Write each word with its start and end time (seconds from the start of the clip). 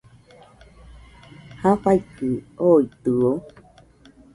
¿jafaikɨ 1.61 2.29
ooitɨo.? 2.67 3.29